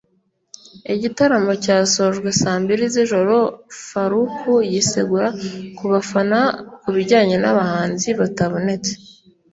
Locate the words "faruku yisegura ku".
3.87-5.83